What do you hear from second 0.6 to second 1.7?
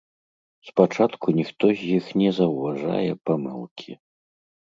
Спачатку ніхто